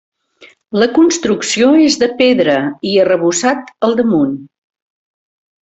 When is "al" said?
3.89-3.97